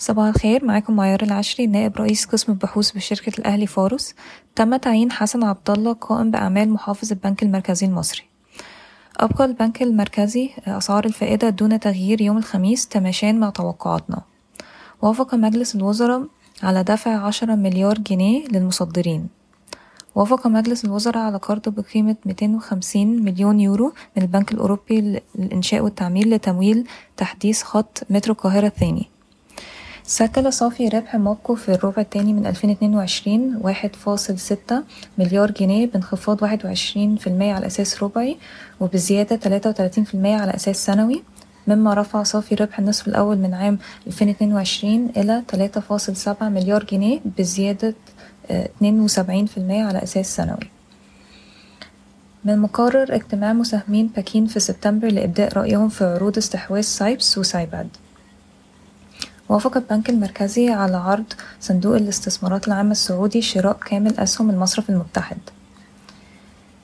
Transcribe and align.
صباح 0.00 0.26
الخير 0.26 0.64
معاكم 0.64 0.96
معيار 0.96 1.22
العشري 1.22 1.66
نائب 1.66 1.96
رئيس 1.96 2.24
قسم 2.26 2.52
البحوث 2.52 2.90
بشركة 2.90 3.38
الأهلي 3.38 3.66
فارس 3.66 4.14
تم 4.54 4.76
تعيين 4.76 5.12
حسن 5.12 5.44
عبد 5.44 5.70
الله 5.70 5.92
قائم 5.92 6.30
بأعمال 6.30 6.68
محافظ 6.70 7.12
البنك 7.12 7.42
المركزي 7.42 7.86
المصري. 7.86 8.22
أبقى 9.16 9.44
البنك 9.44 9.82
المركزي 9.82 10.50
أسعار 10.66 11.04
الفائدة 11.04 11.48
دون 11.48 11.80
تغيير 11.80 12.20
يوم 12.20 12.38
الخميس 12.38 12.88
تماشيا 12.88 13.32
مع 13.32 13.50
توقعاتنا. 13.50 14.22
وافق 15.02 15.34
مجلس 15.34 15.74
الوزراء 15.74 16.26
على 16.62 16.82
دفع 16.82 17.10
عشرة 17.10 17.54
مليار 17.54 17.98
جنيه 17.98 18.48
للمصدرين. 18.48 19.28
وافق 20.14 20.46
مجلس 20.46 20.84
الوزراء 20.84 21.24
على 21.24 21.36
قرض 21.36 21.68
بقيمة 21.68 22.16
250 22.26 23.22
مليون 23.24 23.60
يورو 23.60 23.92
من 24.16 24.22
البنك 24.22 24.52
الأوروبي 24.52 25.20
للإنشاء 25.34 25.80
والتعمير 25.80 26.28
لتمويل 26.28 26.88
تحديث 27.16 27.62
خط 27.62 28.02
مترو 28.10 28.34
القاهرة 28.34 28.66
الثاني. 28.66 29.17
سجل 30.08 30.52
صافي 30.52 30.88
ربح 30.88 31.16
مابكو 31.16 31.54
في 31.54 31.68
الربع 31.72 32.02
الثاني 32.02 32.32
من 32.32 32.46
2022 32.46 33.56
واحد 33.62 33.96
فاصل 33.96 34.38
ستة 34.38 34.82
مليار 35.18 35.50
جنيه 35.50 35.86
بانخفاض 35.86 36.42
واحد 36.42 36.66
وعشرين 36.66 37.16
في 37.16 37.26
المية 37.26 37.54
على 37.54 37.66
أساس 37.66 38.02
ربعي 38.02 38.36
وبزيادة 38.80 39.36
تلاتة 39.36 39.70
وتلاتين 39.70 40.04
في 40.04 40.14
المية 40.14 40.36
على 40.36 40.54
أساس 40.54 40.86
سنوي 40.86 41.22
مما 41.66 41.94
رفع 41.94 42.22
صافي 42.22 42.54
ربح 42.54 42.78
النصف 42.78 43.08
الأول 43.08 43.38
من 43.38 43.54
عام 43.54 43.78
2022 44.06 45.10
إلى 45.16 45.42
تلاتة 45.48 45.80
فاصل 45.80 46.16
سبعة 46.16 46.48
مليار 46.48 46.84
جنيه 46.84 47.20
بزيادة 47.38 47.94
اتنين 48.50 49.00
وسبعين 49.00 49.46
في 49.46 49.58
المية 49.58 49.84
على 49.84 50.02
أساس 50.02 50.36
سنوي. 50.36 50.70
من 52.44 52.52
المقرر 52.52 53.14
اجتماع 53.14 53.52
مساهمين 53.52 54.06
باكين 54.06 54.46
في 54.46 54.60
سبتمبر 54.60 55.08
لإبداء 55.08 55.58
رأيهم 55.58 55.88
في 55.88 56.04
عروض 56.04 56.38
استحواذ 56.38 56.80
سايبس 56.80 57.38
وسايباد. 57.38 57.88
وافق 59.48 59.76
البنك 59.76 60.10
المركزي 60.10 60.70
على 60.70 60.96
عرض 60.96 61.24
صندوق 61.60 61.96
الاستثمارات 61.96 62.68
العامة 62.68 62.90
السعودي 62.90 63.42
شراء 63.42 63.76
كامل 63.86 64.18
أسهم 64.18 64.50
المصرف 64.50 64.90
المتحد. 64.90 65.38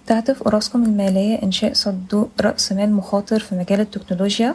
تهدف 0.07 0.43
أوراسكوم 0.43 0.85
المالية 0.85 1.43
إنشاء 1.43 1.73
صندوق 1.73 2.31
رأس 2.41 2.73
مال 2.73 2.93
مخاطر 2.93 3.39
في 3.39 3.55
مجال 3.55 3.81
التكنولوجيا 3.81 4.55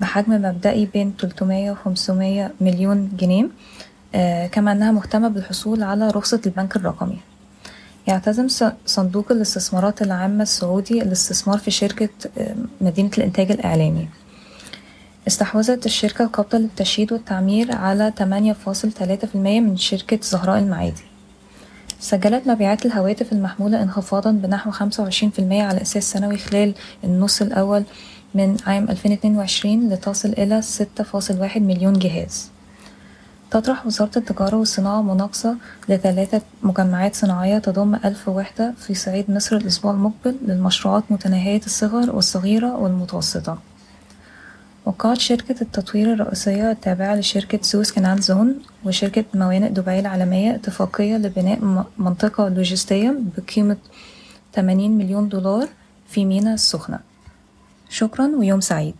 بحجم 0.00 0.32
مبدئي 0.32 0.86
بين 0.86 1.14
300 1.20 1.70
و 1.70 1.74
500 1.74 2.50
مليون 2.60 3.10
جنيه 3.18 3.48
آه 4.14 4.46
كما 4.46 4.72
أنها 4.72 4.92
مهتمة 4.92 5.28
بالحصول 5.28 5.82
على 5.82 6.08
رخصة 6.08 6.40
البنك 6.46 6.76
الرقمي. 6.76 7.18
يعتزم 8.06 8.48
صندوق 8.86 9.32
الاستثمارات 9.32 10.02
العامة 10.02 10.42
السعودي 10.42 11.02
الاستثمار 11.02 11.58
في 11.58 11.70
شركة 11.70 12.08
مدينة 12.80 13.10
الإنتاج 13.18 13.50
الإعلامي. 13.50 14.08
استحوذت 15.28 15.86
الشركة 15.86 16.24
القابضة 16.24 16.58
للتشييد 16.58 17.12
والتعمير 17.12 17.76
على 17.76 18.12
8.3% 18.18 19.36
من 19.36 19.76
شركة 19.76 20.18
زهراء 20.22 20.58
المعادي. 20.58 21.02
سجلت 22.00 22.46
مبيعات 22.46 22.86
الهواتف 22.86 23.32
المحمولة 23.32 23.82
انخفاضا 23.82 24.30
بنحو 24.30 24.70
25% 24.70 24.74
على 25.52 25.82
أساس 25.82 26.10
سنوي 26.10 26.38
خلال 26.38 26.74
النص 27.04 27.42
الأول 27.42 27.84
من 28.34 28.56
عام 28.66 28.90
2022 28.90 29.88
لتصل 29.88 30.28
إلى 30.28 30.62
6.1 30.62 31.56
مليون 31.56 31.98
جهاز. 31.98 32.50
تطرح 33.50 33.86
وزارة 33.86 34.10
التجارة 34.16 34.56
والصناعة 34.56 35.02
مناقصة 35.02 35.56
لثلاثة 35.88 36.40
مجمعات 36.62 37.14
صناعية 37.14 37.58
تضم 37.58 37.94
ألف 37.94 38.28
وحدة 38.28 38.74
في 38.78 38.94
صعيد 38.94 39.30
مصر 39.30 39.56
الأسبوع 39.56 39.92
المقبل 39.92 40.36
للمشروعات 40.46 41.04
متناهية 41.10 41.60
الصغر 41.66 42.16
والصغيرة 42.16 42.76
والمتوسطة. 42.76 43.58
وقعت 44.86 45.18
شركة 45.18 45.62
التطوير 45.62 46.12
الرئيسية 46.12 46.70
التابعة 46.70 47.14
لشركة 47.14 47.58
سويس 47.62 47.92
كانال 47.92 48.22
زون 48.22 48.58
وشركة 48.84 49.24
موانئ 49.34 49.68
دبي 49.68 49.98
العالمية 49.98 50.54
اتفاقية 50.54 51.16
لبناء 51.16 51.84
منطقة 51.98 52.48
لوجستية 52.48 53.18
بقيمة 53.36 53.76
80 54.54 54.90
مليون 54.90 55.28
دولار 55.28 55.68
في 56.08 56.24
ميناء 56.24 56.54
السخنة. 56.54 56.98
شكرا 57.88 58.26
ويوم 58.26 58.60
سعيد. 58.60 58.96